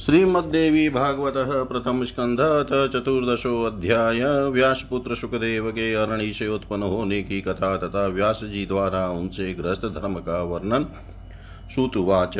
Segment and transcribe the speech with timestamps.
[0.00, 7.40] श्रीमद्देवी भागवत प्रथम स्कंध अथ चतुर्दशो अध्याय। व्यासपुत्र सुखदेव के अरणि से उत्पन्न होने की
[7.40, 10.86] कथा तथा व्यास जी द्वारा उनसे ग्रस्त धर्म का वर्णन।
[11.74, 12.34] सुतुवाच।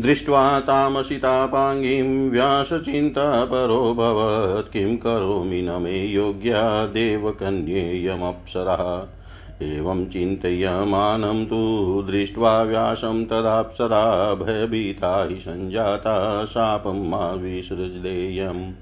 [0.00, 9.08] दृष्ट्वा तामसितापाङ्गीं व्यासचिन्तापरोऽभवत् किं करोमि न मे योग्या देवकन्येयमप्सरः।
[9.60, 18.72] एवं चिन्तयमानं तु दृष्ट्वा व्यासं तदाप्सरा भयभीता हि सञ्जाता शापं मा विसृजदेयम्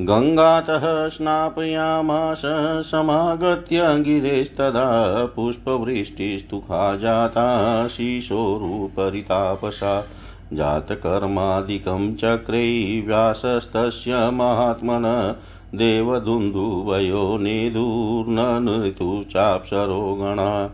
[0.00, 2.42] गङ्गातः स्नापयामास
[2.86, 10.06] समागत्य गिरेस्तदा पुष्पवृष्टिस्तुखा जाता शिशोरुपरितापसा।
[10.52, 15.34] जातकर्मादिकं चक्रे व्यासस्तस्य महात्मन
[15.74, 20.70] देवदुन्दुवयो नेदुर्नऋतुचाप्सरो गणा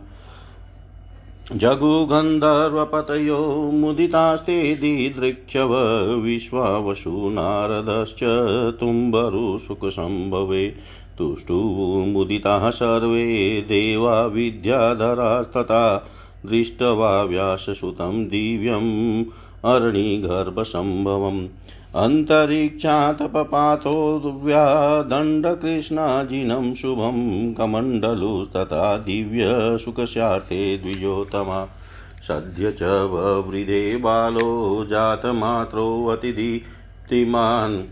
[1.53, 3.39] जगुगन्धर्वपतयो
[3.73, 5.77] मुदितास्ते दिदृक्षव
[6.15, 8.21] विश्वावसु नारदश्च
[8.81, 10.75] तुम्बरुसुखसम्भवे
[11.19, 16.11] तुष्टुमुदिताः सर्वे देवा विद्याधरास्तथा
[16.47, 19.25] दृष्ट्वा व्याससुतं दिव्यम्
[19.65, 21.47] अरणिगर्भसम्भवम्।
[21.95, 31.69] अन्तरिक्षातपपातो व्यादण्डकृष्णाजिनं शुभं कमण्डलुस्तथा दिव्यसुखस्यार्थे द्विजोत्तमा।
[32.29, 37.83] सद्य च ववृधे बालो जातमात्रोऽतिदीप्तिमान्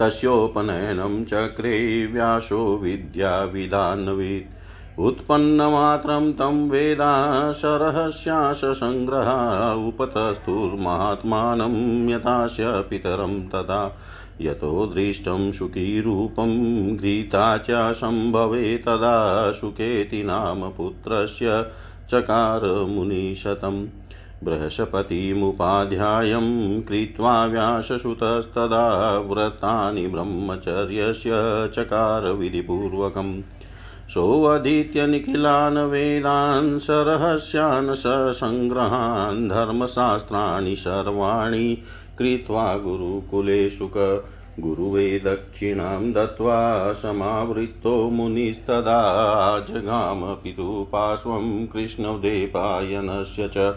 [0.00, 4.53] तस्योपनयनं चक्रे व्यासो विद्याविदान्वित्
[4.98, 13.98] उत्पन्नमात्रं तं वेदा सरहस्याशसङ्ग्रहा उपतस्तुर्मात्मानं यथास्य पितरं तदा
[14.40, 16.56] यतो दृष्टं सुखीरूपं
[16.96, 21.72] घृता च सम्भवे तदा सुखेति नाम पुत्रस्य
[22.10, 23.86] चकार मुनिशतम्
[24.44, 31.30] बृहस्पतिमुपाध्यायं कृत्वा व्याससुतस्तदा व्रतानि ब्रह्मचर्यस्य
[31.74, 33.42] चकार विधिपूर्वकम्
[34.10, 37.94] सोऽधीत्य निखिलान् वेदान् सरहस्यान्
[38.34, 41.82] सङ्ग्रहान् धर्मशास्त्राणि सर्वाणि
[42.18, 43.96] कृत्वा गुरुकुले सुख
[44.60, 49.00] गुरुवे दक्षिणां दत्त्वा समावृत्तो मुनिस्तदा
[49.68, 53.74] जगाम पितुपार्श्वं कृष्णदेपायनस्य च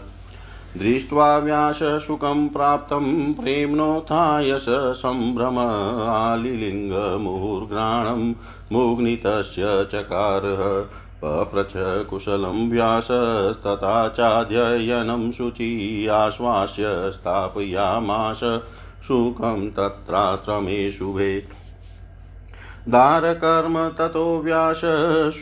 [0.76, 4.66] दृष्ट्वा व्याससुखं प्राप्तं प्रेम्णोत्थाय स
[4.96, 8.34] सम्भ्रम आलिलिङ्गमुहुर्घ्राणं
[8.72, 10.82] मुग्नितस्य चकारः
[11.22, 11.72] पप्रच
[12.10, 18.40] कुशलं व्यासस्तथा चाध्ययनं शुचि आश्वास्य स्थापयामास
[19.08, 21.57] सुखं तत्राश्रमे शुभे
[22.88, 24.80] दारकर्म ततो व्यास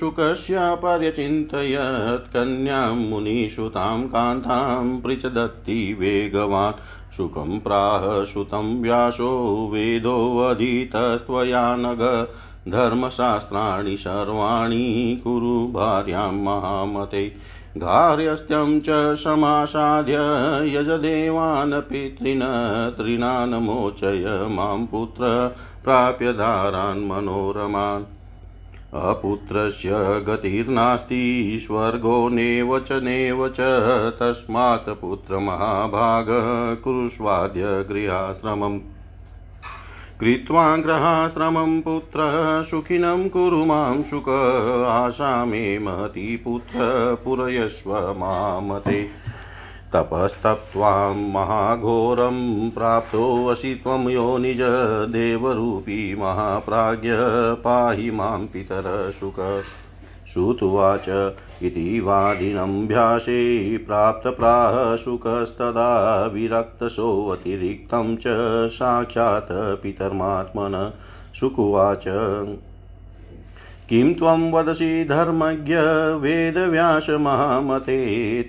[0.01, 12.29] शुकस्य पर्यचिन्तयत् कन्यां मुनिसुतां कान्तां पृच्छदत्ति वेगवान्। सुखं प्राह सुतं व्यासो वेदोऽधीतस्त्वया नग।
[12.69, 17.33] धर्मशास्त्राणि सर्वाणि कुरु भार्यां महामते।
[17.79, 20.15] घार्यस्त्यं च समासाद्य
[20.77, 28.05] यजदेवान् पितॄन् तृणान् मोचय माँ पुत्र प्राप्य दारान् मनोरमान्।
[28.95, 29.91] अपुत्रस्य
[30.29, 33.61] गतिर्नास्ति, स्वर्गो नेव च नेव च,
[34.21, 36.27] तस्मात् पुत्रमहाभाग
[36.85, 38.81] कुरुष्वाद्य गृहाश्रमम्।
[40.21, 42.19] कृत्वा ग्रहाश्रमं पुत्र,
[42.71, 44.29] सुखिनं कुरु माँ सुख
[44.89, 46.77] आशा मे महती पुत्र
[47.25, 49.03] पुरयस्व मामते।
[49.93, 54.61] तपस्तप्त्वां महाघोरं प्राप्तोऽसि त्वं यो निज
[55.13, 57.11] देवरूपी महाप्राज्ञ,
[57.65, 59.63] पाहि माँ पितरशुक
[60.33, 61.09] श्रुत्वाच
[61.63, 63.37] इति वादिनम्भ्यासे
[63.87, 65.91] प्राप्तप्राह शुकस्तदा
[66.27, 68.37] विरक्तसोऽतिरिक्तं च
[68.71, 69.53] साक्षात्
[69.83, 70.75] पितर्मात्मन
[71.35, 72.05] शुकुवाच
[73.89, 75.77] किं त्वं वदसि धर्मज्ञ
[76.21, 77.99] वेदव्यासमहामते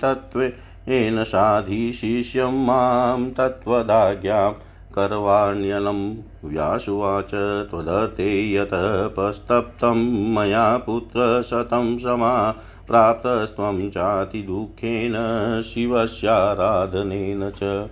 [0.03, 4.51] तत्त्वेन साधिशिष्यं माँ तत्त्वदाज्ञां
[4.97, 7.31] करवाण्यलं व्यासुवाच
[7.69, 9.97] त्वदते यतपस्तप्तं
[10.33, 12.51] मया पुत्रशतं समा
[12.87, 15.13] प्राप्तस्त्वं चातिदुःखेन
[15.61, 17.89] शिवस्याराधनेन च।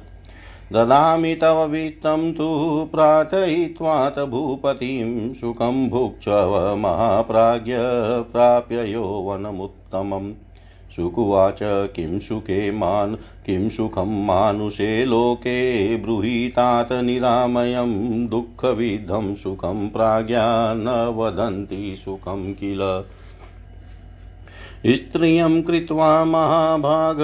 [0.73, 2.47] ददामि तव वित्तं तु
[2.91, 7.73] प्रार्थयित्वात भूपतिं सुखं भुक्ष्व महाप्राज्ञ
[8.31, 10.33] प्राप्य यौवनमुत्तमम्
[10.95, 22.01] सुकुवाच, किं सुखे मान्, किं सुखं मानुषे लोके ब्रूहीतात निरामयं दुःखविद्धं सुखं प्राज्ञा न वदन्ति
[22.05, 23.03] सुखं किल।
[24.85, 27.17] स्त्रियं कृत्वा महाभाग,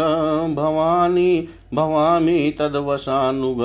[0.55, 3.57] भवानी, भवामि तद्वशानुग,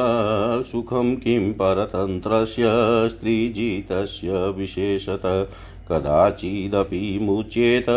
[0.73, 2.65] सुखं किं परतन्त्रस्य,
[3.09, 5.51] स्त्रीजितस्य विशेषत।
[5.91, 7.91] कदाचिदपि मुच्येत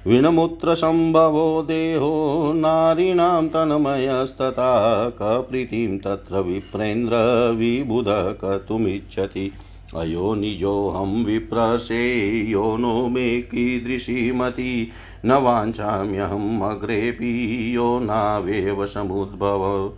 [0.06, 2.10] विणमुत्रसम्भवो देहो
[2.56, 4.72] नारीणां तन्मयस्तथा
[5.20, 7.16] कप्रीतिं तत्र विप्रेन्द्र
[7.58, 8.08] विबुध
[8.42, 9.46] कर्तुमिच्छति
[9.96, 14.90] अयो निजोऽहं विप्रसे, यो नो मे कीदृशीमती
[15.24, 19.92] न वाञ्छाम्यहम् अग्रेऽपि, यो नावेव समुद्भव।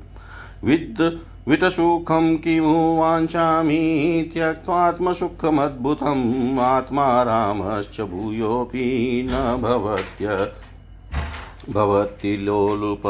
[0.64, 1.18] विद्
[1.48, 10.52] वितसुखं किमु वाञ्छामि, त्यक्त्वात्मसुखमद्भुतम्, आत्मा रामश्च भूयोऽपि न भवत्य
[11.72, 13.02] भवति लोलुप।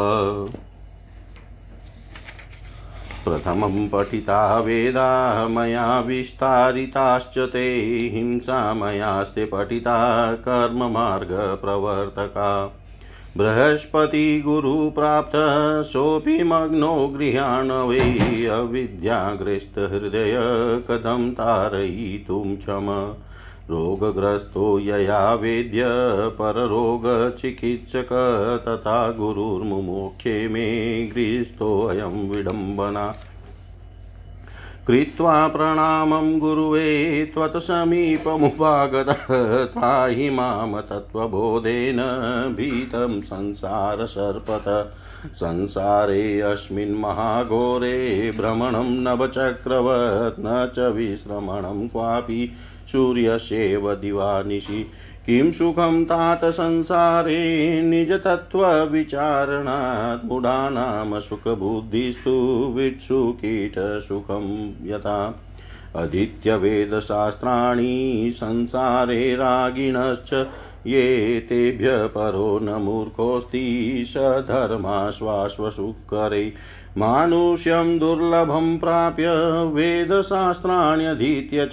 [3.29, 12.81] प्रथमं पठिता वेदा मया विस्तारिताश्च ते हिंसा मयास्ते पठिता कर्ममार्गप्रवर्तका।
[13.37, 20.35] बृहस्पतिगुरुप्राप्त सोऽपि मग्नो गृहाणवै अविद्याग्रस्तहृदय
[20.91, 23.15] कथं तारयितुं क्षम।
[23.71, 25.85] रोगग्रस्तो यया वेद्य
[26.39, 28.09] पररोगचिकित्सक
[28.69, 30.67] तथा गुरुर्मुमुखे मे
[31.15, 33.15] गृहीस्थोऽयं विडम्बना।
[34.87, 38.45] कृत्वा प्रणामं गुरुवे त्वत्समीपमुपागतः
[39.65, 41.97] त्राहि माँ तत्त्वबोधेन
[42.57, 44.95] भीतं संसारसर्पत।
[45.27, 52.53] संसारेऽस्मिन् महाघोरे भ्रमणं नवचक्रवत् न च विश्रमणं क्वापि
[52.93, 54.87] सूर्यस्येव दिवानिशि
[55.27, 65.43] किं सुखं तात संसारे निजतत्त्वविचारणात् मूढानां सुखबुद्धिस्तु वित्सुकीटसुखं यथा।
[65.97, 70.47] अधीत्यवेदशास्त्राणि संसारे रागिणश्च
[70.87, 76.53] ये तेभ्य परो न मूर्खोऽस्ति स धर्माश्वाश्वसुकरे।
[76.99, 79.27] मानुष्यं दुर्लभं प्राप्य
[79.65, 81.73] वेदशास्त्राण्यधीत्य च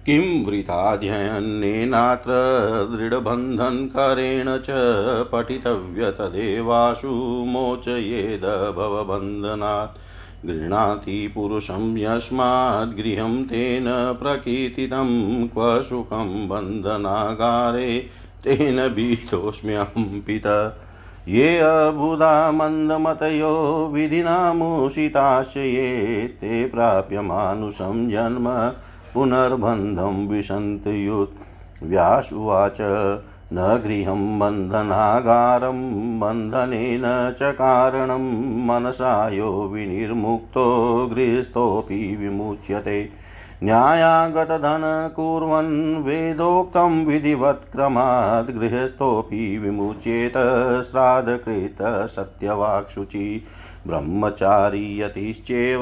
[0.05, 2.31] किं वृथाध्ययनेनात्र
[2.95, 4.65] दृढबन्धनकरेण च
[5.31, 9.97] पठितव्य तदेवाशु मोचयेद भवबन्धनात्।
[10.45, 13.85] गृह्णाति पुरुषं यस्माद्गृहं तेन
[14.21, 15.09] प्रकीर्तितं
[15.47, 17.99] क्व सुखं बन्धनागारे
[18.43, 20.85] तेन भीतोऽस्म्यहं पिता।
[21.27, 23.53] ये अबुधा मन्दमतयो
[23.93, 28.47] विधिनामुषिताश्च ये ते प्राप्य मानुषं जन्म
[29.13, 30.27] पुनर्बन्धं
[31.83, 32.77] विशन्तयुत् व्यासुवाच,
[33.53, 35.79] न गृहं बन्धनागारं
[36.19, 37.01] बन्धनेन
[37.39, 38.23] च कारणं,
[38.67, 43.09] मनसा यो विनिर्मुक्तो, गृहस्थोऽपि विमुच्यते।
[43.63, 50.33] न्यायागतधन कुर्वन् वेदोक्तं विधिवत्क्रमात् गृहस्थोऽपि विमुच्येत,
[50.91, 51.77] श्राद्धकृत
[52.09, 53.43] सत्यवाक्शुचि।
[53.87, 55.81] ब्रह्मचारी यतिश्चेव,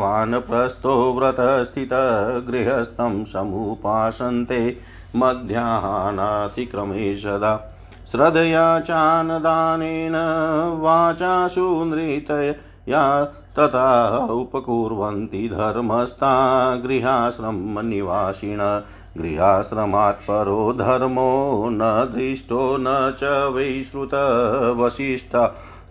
[0.00, 4.76] वानप्रस्थो व्रतस्थितः, गृहस्थं समुपासन्ते।
[5.16, 7.76] मध्याह्नातिक्रमे सदा
[8.10, 10.12] श्रद्धया चानदानेन
[10.80, 18.82] वाचासु नृतया। तथा उपकुर्वन्ति धर्मस्था गृहाश्रमनिवासिन
[19.18, 23.84] गृहाश्रमात् परो धर्मो न दृष्टो न च वै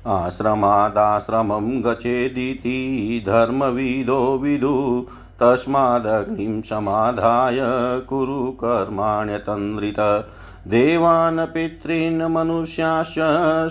[0.07, 5.07] आश्रमादाश्रमं गच्छेदिति, धर्मविदो विदु,
[5.39, 7.57] तस्मादग्निं समाधाय
[7.99, 10.29] कुरु कर्माण्यतन्द्रित।
[10.67, 13.15] देवान् पितॄन् मनुष्याश्च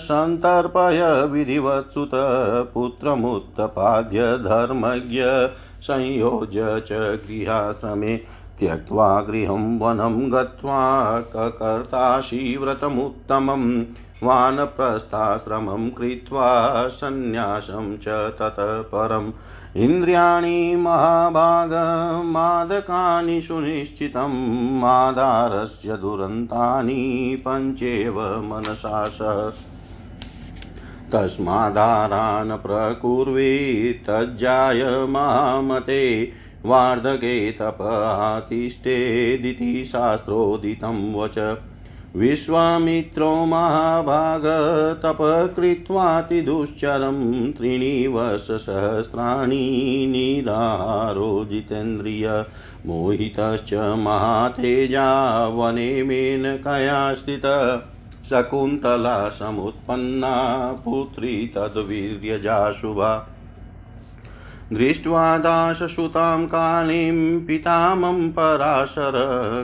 [0.01, 1.01] सन्तर्पय
[1.33, 2.11] विधिवत्सुत
[2.75, 5.23] पुत्रमुत्पाद्य धर्मज्ञ
[5.83, 6.93] संयोज्य च
[7.27, 8.17] गृहाश्रमे
[8.61, 10.81] त्यक्त्वा गृहं वनं गत्वा
[11.21, 13.85] ककर्तासि व्रतमुत्तमम्
[14.23, 16.49] वानप्रस्थाश्रमं कृत्वा
[16.89, 19.33] सन्न्यासं च ततः परम्
[19.77, 29.53] इन्द्रियाणि महाभागमादकानि सुनिश्चितं, मादारस्य दुरन्तानि पञ्चेव मनसा सह
[31.13, 36.33] तस्मादारान् प्रकुर्वे, तज्जाय मामते,
[36.67, 41.39] वार्धके तपातिष्ठेदिति शास्त्रोदितं वच।
[42.17, 52.45] विश्वामित्रो महाभागतपः कृत्वातिदुश्चरं त्रीणि वर्षसहस्राणि निराहारो जितेन्द्रिय
[52.87, 57.81] मोहितश्च महातेजा वने मेनकया स्थितः
[58.31, 63.38] शकुन्तला समुत्पन्ना पुत्री तद्वीर्यजा शुभा
[64.73, 69.13] दृष्ट्वा दाससुतां कालीं पितामं पराशर,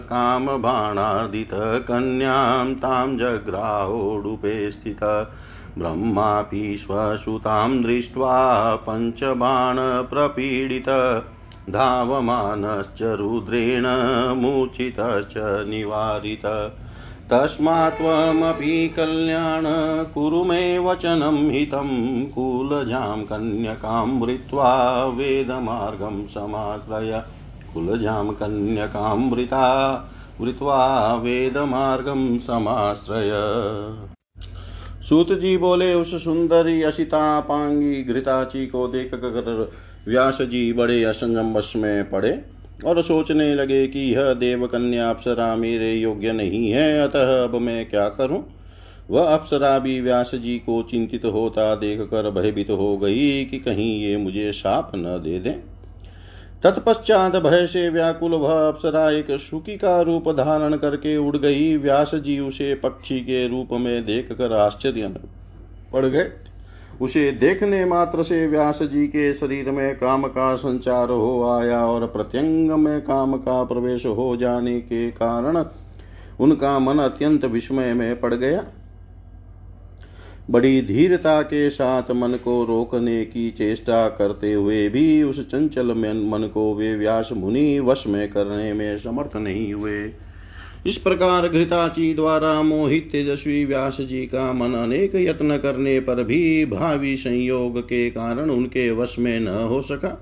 [0.05, 5.33] कामबाणार्दितकन्यां तां जग्राहोडुपे स्थित
[5.79, 11.23] ब्रह्मापि स्वसुतां दृष्ट्वा पञ्चबाणप्रपीडित,
[11.71, 13.85] धावमानश्च रुद्रेण
[14.37, 16.73] मूर्छितश्च निवारित।
[17.31, 19.63] तस्मात् त्वमपि कल्याण
[20.05, 21.89] कुरु मे वचनं हितं
[22.25, 27.23] कुलजां कन्यकां वृत्वा वेदमार्गं समाश्रय।
[27.75, 29.95] कुलजां कन्यकां वृता
[30.41, 33.31] वृत्वा वेदमार्गं समाश्रय।
[35.09, 39.71] सूत जी बोले, उस सुंदरी असिता पांगी घृताची को देख कर
[40.09, 42.54] व्यास जी बड़े असंगम में पड़े।
[42.87, 48.09] और सोचने लगे कि यह देवकन्या अप्सरा मेरे योग्य नहीं है, अतः अब मैं क्या
[48.09, 48.47] करूँ?
[49.11, 54.17] वह अप्सरा भी व्यास जी को चिंतित होता देखकर भयभीत हो गई कि कहीं ये
[54.17, 55.51] मुझे साप न दे दे।
[56.63, 62.15] तत्पश्चात भय से व्याकुल वह अप्सरा एक सुखी का रूप धारण करके उड़ गई। व्यास
[62.15, 65.15] जी उसे पक्षी के रूप में देख कर आश्चर्य
[65.93, 66.31] पड़ गए।
[67.01, 72.07] उसे देखने मात्र से व्यास जी के शरीर में काम का संचार हो आया और
[72.07, 75.65] प्रत्यंग में काम का प्रवेश हो जाने के कारण
[76.41, 78.65] उनका मन अत्यंत विस्मय में पड़ गया।
[80.51, 86.51] बड़ी धीरता के साथ मन को रोकने की चेष्टा करते हुए भी उस चंचल मन
[86.55, 90.09] को वे व्यास मुनि वश में करने में समर्थ नहीं हुए।
[90.87, 96.65] इस प्रकार घृताची द्वारा मोहित तेजस्वी व्यास जी का मन अनेक यत्न करने पर भी
[96.67, 100.19] भावी संयोग के कारण उनके वश में न हो सका।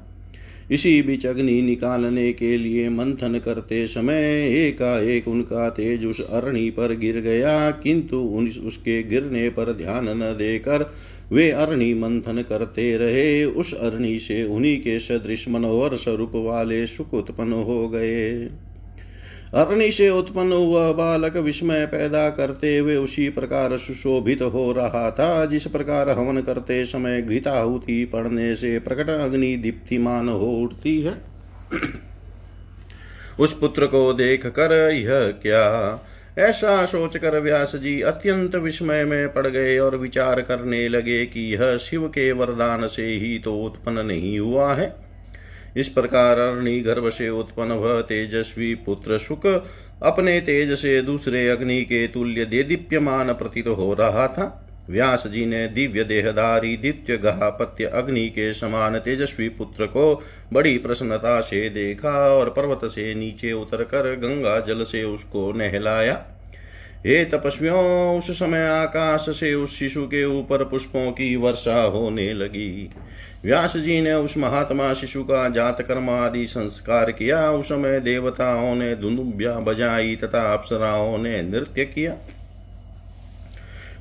[0.71, 6.97] इसी बीच अग्नि निकालने के लिए मंथन करते समय एकाएक उनका तेज उस अरणी पर
[6.97, 8.21] गिर गया, किंतु
[8.67, 10.91] उसके गिरने पर ध्यान न देकर
[11.33, 17.15] वे अरणी मंथन करते रहे। उस अरणी से उन्हीं के सदृश मनोहर स्वरूप वाले सुख
[17.15, 18.49] उत्पन्न हो गए।
[19.55, 25.47] अग्नि से उत्पन्न हुआ बालक विस्मय पैदा करते हुए उसी प्रकार सुशोभित हो रहा था,
[25.47, 31.15] जिस प्रकार हवन करते समय घृताहुति पड़ने से प्रकट अग्नि दीप्तिमान हो उठती है।
[33.41, 36.01] उस पुत्र को देख कर यह क्या?
[36.39, 41.77] ऐसा सोचकर व्यास जी अत्यंत विस्मय में पड़ गए और विचार करने लगे कि यह
[41.77, 45.02] शिव के वरदान से ही तो उत्पन्न नहीं हुआ है।
[45.77, 49.47] इस प्रकार अरणि गर्भ से उत्पन्न वह तेजस्वी पुत्र सुख
[50.03, 54.59] अपने तेज से दूसरे अग्नि के तुल्य देदीप्यमान प्रतीत हो रहा था।
[54.91, 61.41] व्यास जी ने दिव्य देहधारी, दित्य गहापत्य अग्नि के समान तेजस्वी पुत्र को बड़ी प्रसन्नता
[61.41, 66.25] से देखा और पर्वत से नीचे उतरकर गंगा जल से उसको नहलाया।
[67.07, 72.91] हे तपस्वियों उस समय आकाश से उस शिशु के ऊपर पुष्पों की वर्षा होने लगी।
[73.45, 78.75] व्यास जी ने उस महात्मा शिशु का जात कर्म आदि संस्कार किया। उस समय देवताओं
[78.75, 82.17] ने धुनुब्या बजाई तथा अप्सराओं ने नृत्य किया।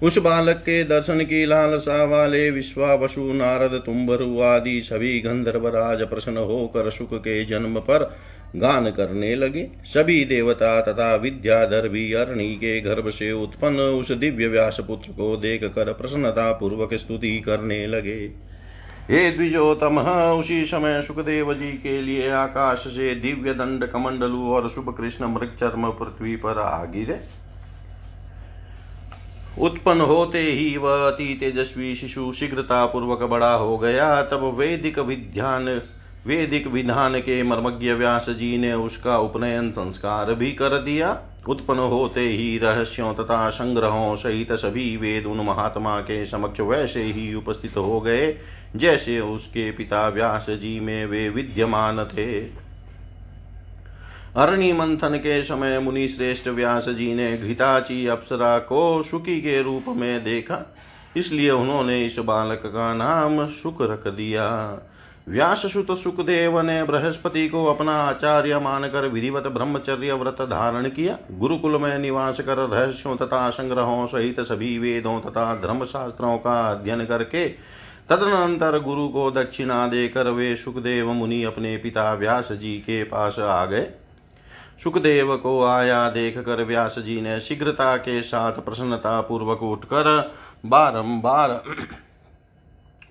[0.04, 6.38] उस बालक के दर्शन की लालसा वाले विश्वावसु, नारद तुम्बरु आदि सभी गंधर्व राज प्रसन्न
[6.38, 8.16] होकर सुख के जन्म पर
[8.56, 14.48] गान करने लगे। सभी देवता तथा विद्याधर भी अरणि के गर्भ से उत्पन्न उस दिव्य
[14.48, 18.20] व्यास पुत्र को देख कर प्रसन्नता पूर्वक स्तुति करने लगे।
[19.10, 20.00] हे द्विजोतम
[20.40, 25.56] उसी समय सुखदेव जी के लिए आकाश से दिव्य दंड कमंडलु और शुभ कृष्ण मृग
[25.60, 27.20] चर्म पृथ्वी पर आ गिरे।
[29.60, 35.68] उत्पन्न होते ही वह अति तेजस्वी शिशु शीघ्रता पूर्वक बड़ा हो गया। तब वैदिक विज्ञान
[36.26, 41.18] वैदिक विधान के मर्मज्ञ व्यास जी ने उसका उपनयन संस्कार भी कर दिया।
[41.50, 47.34] उत्पन्न होते ही रहस्यों तथा संग्रहों सहित सभी वेद उन महात्मा के समक्ष वैसे ही
[47.36, 48.36] उपस्थित हो गए,
[48.76, 52.42] जैसे उसके पिता व्यास जी में वे विद्यमान थे।
[54.36, 59.86] अरणि मंथन के समय मुनि श्रेष्ठ व्यास जी ने घृताची अप्सरा को सुखी के रूप
[59.88, 60.66] में देखा,
[61.18, 64.48] इसलिए उन्होंने इस बालक का नाम सुख रख दिया।
[65.28, 71.78] व्यास सुत सुखदेव ने बृहस्पति को अपना आचार्य मानकर विधिवत ब्रह्मचर्य व्रत धारण किया। गुरुकुल
[71.78, 77.48] में निवास कर रहस्यों तथा संग्रहों सहित सभी वेदों तथा धर्मशास्त्रों का अध्ययन करके
[78.10, 83.66] तदनंतर गुरु को दक्षिणा देकर वे सुखदेव मुनि अपने पिता व्यास जी के पास आ
[83.66, 83.88] गए।
[84.84, 90.32] सुखदेव को आया देख कर व्यास जी ने शीघ्रता के साथ प्रसन्नता पूर्वक उठकर
[90.66, 91.62] बारंबार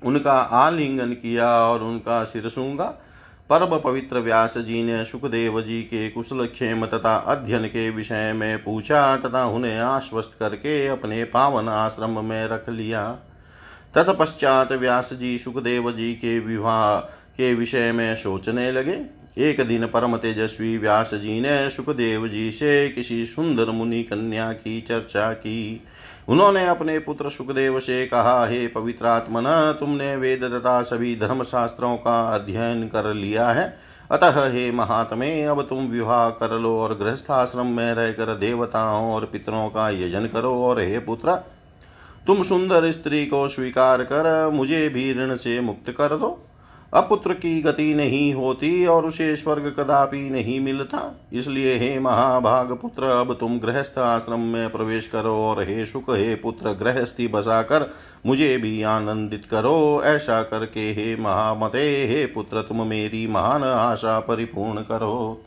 [0.04, 2.84] उनका आलिंगन किया और उनका सिर सूँगा
[3.50, 8.64] परम पवित्र व्यास जी ने सुखदेव जी के कुशल क्षेम तथा अध्ययन के विषय में
[8.64, 13.10] पूछा तथा उन्हें आश्वस्त करके अपने पावन आश्रम में रख लिया।
[13.94, 16.98] तत्पश्चात व्यास जी सुखदेव जी के विवाह
[17.36, 22.88] के विषय में सोचने लगे। एक दिन परम तेजस्वी व्यास जी ने सुखदेव जी से
[22.88, 25.84] किसी सुंदर मुनि कन्या की चर्चा की।
[26.28, 32.34] उन्होंने अपने पुत्र सुखदेव से कहा, हे पवित्रात्मन तुमने वेद तथा सभी धर्म शास्त्रों का
[32.34, 33.78] अध्ययन कर लिया है।
[34.10, 39.68] अतः हे महात्मे, अब तुम विवाह कर लो और गृहस्थाश्रम में रहकर देवताओं और पितरों
[39.68, 41.34] का यजन करो। और हे पुत्र,
[42.26, 46.46] तुम सुंदर स्त्री को स्वीकार कर मुझे भी ऋण से मुक्त कर दो।
[46.94, 53.04] अपुत्र की गति नहीं होती और उसे स्वर्ग कदापि नहीं मिलता। इसलिए हे महाभाग पुत्र,
[53.04, 57.94] अब तुम गृहस्थ आश्रम में प्रवेश करो और हे सुख, हे पुत्र, गृहस्थी बसा कर
[58.26, 64.80] मुझे भी आनंदित करो। ऐसा करके हे महामते, हे पुत्र, तुम मेरी महान आशा परिपूर्ण
[64.80, 65.44] करो।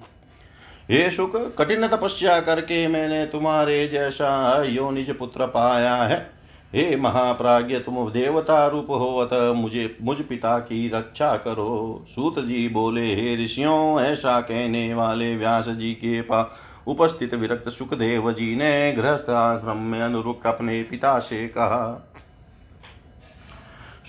[0.91, 6.32] हे सुख, कठिन तपस्या करके मैंने तुम्हारे जैसा योनिज पुत्र पाया है।
[6.75, 12.67] हे महाप्राज्य तुम देवता रूप हो अतः मुझे, मुझ पिता की रक्षा करो। सूत जी
[12.69, 16.47] बोले, हे ऋषियों, ऐसा कहने वाले व्यास जी के पास
[16.87, 22.09] उपस्थित विरक्त सुखदेव जी ने गृहस्थ आश्रम में अनुरुक अपने पिता से कहा।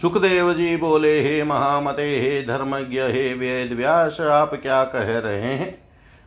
[0.03, 5.84] सुखदेव जी बोले, हे महामते, हे धर्मज्ञ, हे वेद व्यास, आप क्या कह रहे हैं?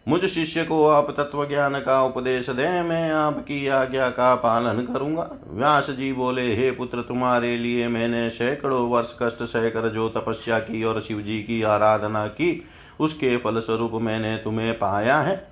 [0.07, 5.29] मुझ शिष्य को आप तत्व ज्ञान का उपदेश दें, मैं आपकी आज्ञा का पालन करूँगा।
[5.49, 10.83] व्यास जी बोले, हे पुत्र, तुम्हारे लिए मैंने सैकड़ों वर्ष कष्ट सहकर जो तपस्या की
[10.83, 12.63] और शिव जी की आराधना की,
[12.99, 15.47] उसके फलस्वरूप मैंने तुम्हें पाया है।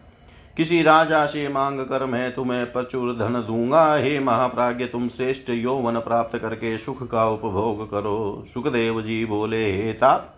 [0.57, 5.99] किसी राजा से मांग कर मैं तुम्हें प्रचुर धन दूँगा। हे महाप्राज्य तुम श्रेष्ठ यौवन
[5.99, 10.34] प्राप्त करके सुख का उपभोग करो। सुखदेव जी बोले, हे तात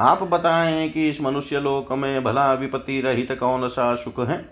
[0.00, 4.44] आप बताएँ कि इस मनुष्य लोक में भला विपत्ति रहित कौन सा सुख है?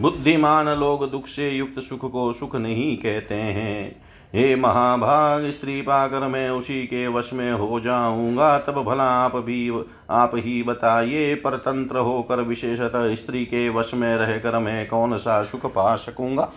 [0.00, 4.02] बुद्धिमान लोग दुख से युक्त सुख को सुख नहीं कहते हैं।
[4.34, 9.84] हे महाभाग, स्त्री पाकर मैं उसी के वश में हो जाऊँगा। तब भला आप भी,
[10.10, 15.66] आप ही बताइए, परतंत्र होकर विशेषतः स्त्री के वश में रहकर मैं कौन सा सुख
[15.66, 16.52] पा सकूँगा?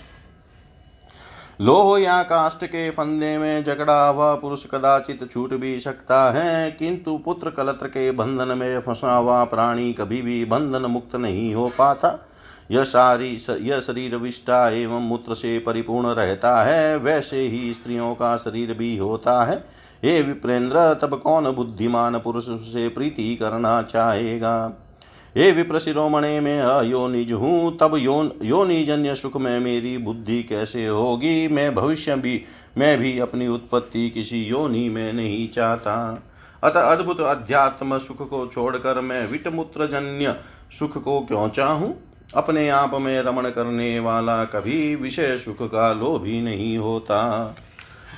[1.62, 7.18] लोह या काष्ट के फंदे में जकड़ा हुआ पुरुष कदाचित छूट भी सकता है, किंतु
[7.18, 12.18] पुत्र कलत्र के बंधन में फंसा हुआ प्राणी कभी भी बंधन मुक्त नहीं हो पाता।
[12.72, 18.36] यह सारी यह शरीर विष्टा एवं मूत्र से परिपूर्ण रहता है, वैसे ही स्त्रियों का
[18.38, 19.64] शरीर भी होता है।
[20.04, 24.72] हे विप्रेंद्र, तब कौन बुद्धिमान पुरुष से प्रीति करना चाहेगा?
[25.38, 31.48] हे विप्र शिरोमणे, में अयोनिज हूँ, तब योन योनिजन्य सुख में मेरी बुद्धि कैसे होगी?
[31.48, 32.44] मैं भविष्य भी,
[32.78, 36.24] मैं भी अपनी उत्पत्ति किसी योनि में नहीं चाहता।
[36.64, 40.36] अतः अद्भुत अध्यात्म सुख को छोड़कर मैं विटमूत्र जन्य
[40.80, 41.96] सुख को क्यों चाहूँ?
[42.36, 47.56] अपने आप में रमण करने वाला कभी विषय सुख का लोभी नहीं होता।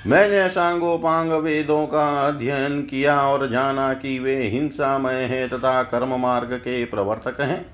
[0.07, 6.53] मैंने सांगोपांग वेदों का अध्ययन किया और जाना कि वे हिंसामय है तथा कर्म मार्ग
[6.53, 7.65] के प्रवर्तक हैं।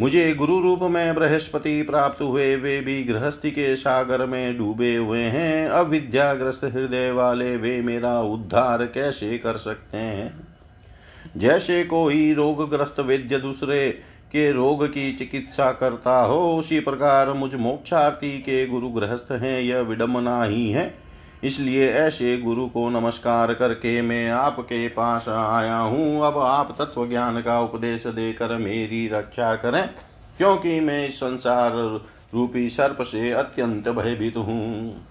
[0.00, 5.22] मुझे गुरु रूप में बृहस्पति प्राप्त हुए, वे भी गृहस्थी के सागर में डूबे हुए
[5.22, 10.48] हैं। अविद्याग्रस्त हृदय वाले वे मेरा उद्धार कैसे कर सकते हैं?
[11.36, 13.90] जैसे कोई रोगग्रस्त वैद्य दूसरे
[14.32, 19.78] के रोग की चिकित्सा करता हो, उसी प्रकार मुझ मोक्षार्थी के गुरु गृहस्थ हैं, यह
[19.78, 21.07] विडम्बना ही है।
[21.42, 27.40] इसलिए ऐसे गुरु को नमस्कार करके मैं आपके पास आया हूँ। अब आप तत्व ज्ञान
[27.42, 29.88] का उपदेश देकर मेरी रक्षा करें,
[30.38, 31.72] क्योंकि मैं इस संसार
[32.34, 35.06] रूपी सर्प से अत्यंत भयभीत हूँ।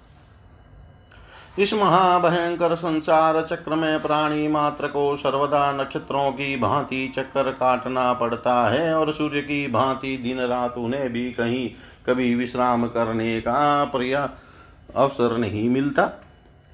[1.59, 8.67] इस महाभयंकर संसार चक्र में प्राणी मात्र को सर्वदा नक्षत्रों की भांति चक्कर काटना पड़ता
[8.69, 11.69] है, और सूर्य की भांति दिन रात उन्हें भी कहीं
[12.07, 14.29] कभी विश्राम करने का पर्या
[14.95, 16.11] अवसर नहीं मिलता।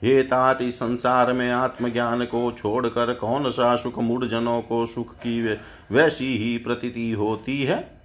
[0.03, 5.15] हे तात इस संसार में आत्मज्ञान को छोड़कर कौन सा सुख मूढ़ जनों को सुख
[5.15, 5.57] की
[5.91, 8.01] वैसी ही प्रतीति होती है?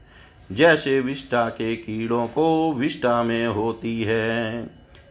[0.53, 4.65] जैसे विष्टा के कीड़ों को विष्टा में होती है।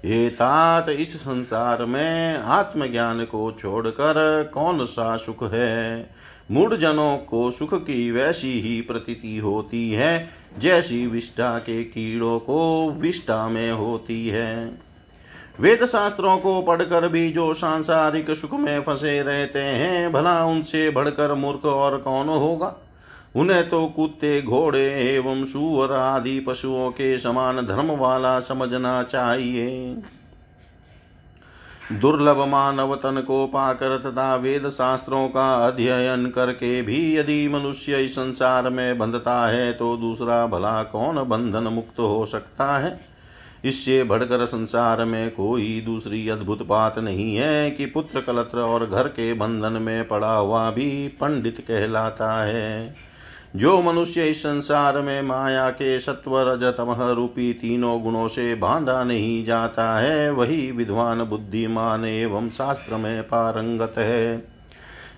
[0.06, 6.10] हे तात, इस संसार में आत्मज्ञान को छोड़कर कौन सा सुख है?
[6.52, 10.30] मूढ़ जनों को सुख की वैसी ही प्रतीति होती है,
[10.60, 14.87] जैसी विष्टा के कीड़ों को विष्टा में होती है।
[15.60, 21.34] वेद शास्त्रों को पढ़कर भी जो सांसारिक सुख में फंसे रहते हैं, भला उनसे बढ़कर
[21.34, 22.76] मूर्ख और कौन होगा?
[23.36, 29.96] उन्हें तो कुत्ते, घोड़े एवं सुअर आदि पशुओं के समान धर्म वाला समझना चाहिए।
[31.92, 38.16] दुर्लभ मानव तन को पाकर तथा वेद शास्त्रों का अध्ययन करके भी यदि मनुष्य इस
[38.16, 43.17] संसार में बंधता है तो दूसरा भला कौन बंधन मुक्त हो सकता है?
[43.68, 49.08] इससे बढ़कर संसार में कोई दूसरी अद्भुत बात नहीं है कि पुत्र कलत्र और घर
[49.08, 52.96] के बंधन में पड़ा हुआ भी पंडित कहलाता है।
[53.56, 59.04] जो मनुष्य इस संसार में माया के सत्व रज तमह रूपी तीनों गुणों से बांधा
[59.04, 64.38] नहीं जाता है, वही विद्वान बुद्धिमान एवं शास्त्र में पारंगत है।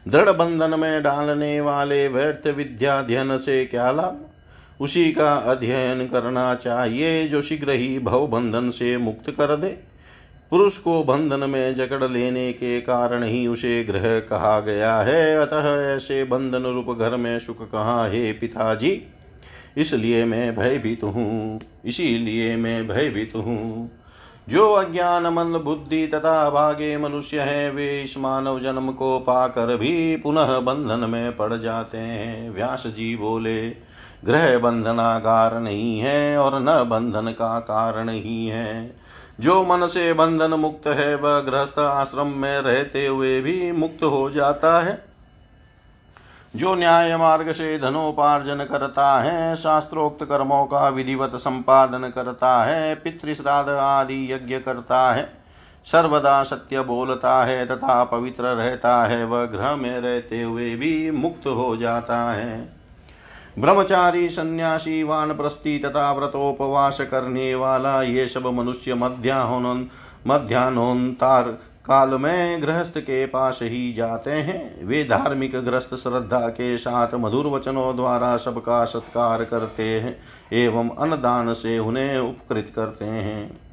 [0.08, 4.29] दृढ़ बंधन में डालने वाले व्यर्थ विद्याध्ययन से क्या लाभ?
[4.80, 9.68] उसी का अध्ययन करना चाहिए, जो शीघ्र ही भव बंधन से मुक्त कर दे।
[10.52, 15.96] पुरुष को बंधन में जकड़ लेने के कारण ही उसे ग्रह कहा गया है। अतः
[15.96, 19.02] ऐसे बंधन रूप घर में सुख कहाँ है, पिताजी?
[19.78, 23.92] इसलिए मैं भयभीत हूँ। इसीलिए मैं भयभीत हूँ।
[24.50, 30.16] जो अज्ञान मन बुद्धि तथा भागे मनुष्य है, वे इस मानव जन्म को पाकर भी
[30.16, 33.89] पुनः बंधन में पड़ जाते हैं। व्यास जी बोले
[34.26, 38.96] ग्रह बंधनागार नहीं है और न बंधन का कारण ही है।
[39.40, 44.30] जो मन से बंधन मुक्त है, वह गृहस्थ आश्रम में रहते हुए भी मुक्त हो
[44.30, 45.06] जाता है।
[46.56, 53.70] जो न्याय मार्ग से धनोपार्जन करता है, शास्त्रोक्त कर्मों का विधिवत संपादन करता है, पितृश्राद्ध
[53.70, 55.34] आदि यज्ञ करता है,
[55.86, 61.48] सर्वदा सत्य बोलता है तथा पवित्र रहता है, वह ग्रह में रहते हुए भी मुक्त
[61.48, 62.79] हो जाता है।
[63.58, 69.90] ब्रह्मचारी सन्यासी वानप्रस्थी तथा व्रतोपवास करने वाला ये सब मनुष्य मध्याह्न
[70.28, 71.44] मध्यान्होन्तार
[71.86, 77.48] काल में गृहस्थ के पास ही जाते हैं। वे धार्मिक ग्रस्त श्रद्धा के साथ मधुर
[77.48, 80.20] वचनों द्वारा सबका सत्कार करते हैं
[80.54, 83.69] एवं अन्नदान से उन्हें उपकृत करते हैं।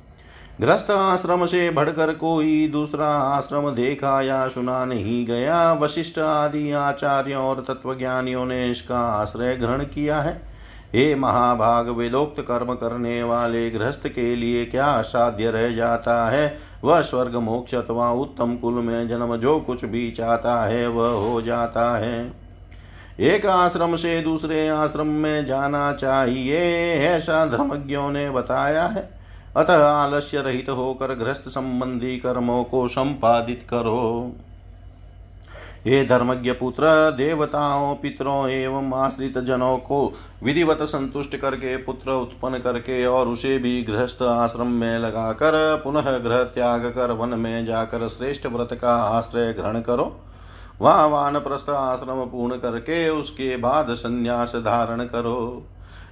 [0.61, 7.43] गृहस्थ आश्रम से भड़कर कोई दूसरा आश्रम देखा या सुना नहीं गया। वशिष्ठ आदि आचार्यों
[7.43, 10.43] और तत्वज्ञानियों ने इसका आश्रय ग्रहण किया है।
[10.95, 16.59] हे महाभाग, वेदोक्त कर्म करने वाले गृहस्थ के लिए क्या असाध्य रह जाता है?
[16.85, 21.43] वह स्वर्ग, मोक्ष अथवा उत्तम कुल में जन्म जो कुछ भी चाहता है, वह हो
[21.43, 22.33] जाता है।
[23.21, 26.61] एक आश्रम से दूसरे आश्रम में जाना चाहिए,
[26.95, 29.16] ऐसा धर्मज्ञों ने बताया है।
[29.57, 34.33] अतः आलस्य रहित होकर गृहस्थ संबंधी कर्मों को संपादित करो।
[35.85, 43.07] हे धर्मज्ञ पुत्र, देवताओं, पितरों एवं आश्रित जनों को विधिवत संतुष्ट करके, पुत्र उत्पन्न करके
[43.07, 48.47] और उसे भी गृहस्थ आश्रम में लगाकर, पुनः ग्रह त्याग कर वन में जाकर श्रेष्ठ
[48.47, 50.17] व्रत का आश्रय ग्रहण करो।
[50.81, 55.63] वहाँ वानप्रस्थ आश्रम पूर्ण करके उसके बाद संन्यास धारण करो।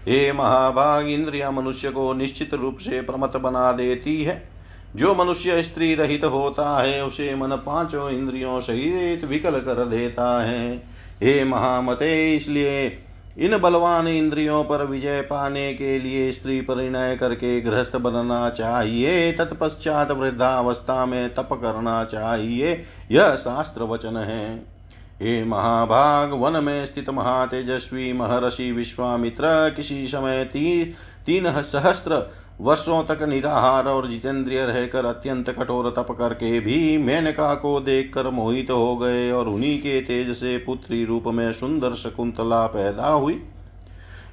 [0.09, 4.49] हे महाभाग, इंद्रिया मनुष्य को निश्चित रूप से प्रमत बना देती है।
[4.97, 10.77] जो मनुष्य स्त्री रहित होता है, उसे मन पाँचों इंद्रियों सहित विकल कर देता है।
[11.23, 12.99] हे महामते, इसलिए
[13.39, 20.11] इन बलवान इंद्रियों पर विजय पाने के लिए स्त्री परिणय करके गृहस्थ बनना चाहिए। तत्पश्चात
[20.11, 24.74] वृद्धावस्था में तप करना चाहिए। यह शास्त्र वचन है।
[25.23, 30.85] हे महाभाग वन में स्थित महातेजस्वी महर्षि विश्वामित्र किसी समय ती,
[31.27, 37.81] तीन सहस्त्र वर्षों तक निराहार और जितेंद्रिय रहकर अत्यंत कठोर तप करके भी मेनका को
[37.81, 43.09] देखकर मोहित हो गए और उन्हीं के तेज से पुत्री रूप में सुंदर शकुंतला पैदा
[43.09, 43.43] हुई।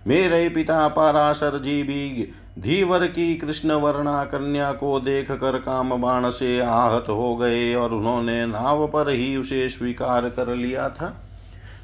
[0.07, 6.29] मेरे पिता पाराशर जी भी धीवर की कृष्ण वर्णा कन्या को देख कर काम बाण
[6.29, 11.27] से आहत हो गए और उन्होंने नाव पर ही उसे स्वीकार कर लिया था।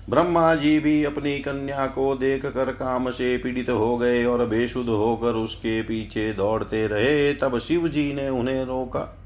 [0.09, 4.89] ब्रह्मा जी भी अपनी कन्या को देख कर काम से पीड़ित हो गए और बेशुद्ध
[4.89, 9.16] होकर उसके पीछे दौड़ते रहे। तब शिव जी ने उन्हें रोका।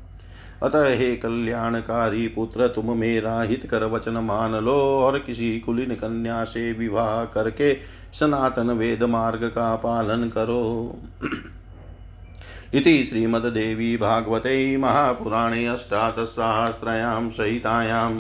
[0.64, 6.44] अतः हे कल्याणकारी पुत्र, तुम मेरा हित कर वचन मान लो और किसी कुलीन कन्या
[6.44, 7.74] से विवाह करके
[8.14, 10.96] सनातन वेद मार्ग का पालन करो।
[12.74, 18.20] इति श्रीमद्देवी भागवते महापुराणे अष्टादशसहस्रयां सहितायां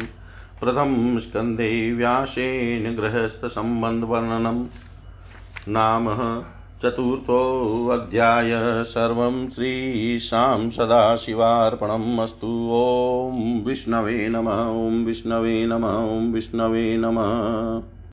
[0.59, 4.65] प्रथम स्कन्धे व्यासेन गृहस्थसम्बन्धवर्णनं
[5.67, 6.09] नाम
[6.83, 8.51] चतुर्थोऽध्याय
[8.83, 18.00] सर्वं श्रीशां सदाशिवार्पणम् अस्तु। ॐ विष्णवे नमः ॐ विष्णवे नम ॐ विष्णवे नमः।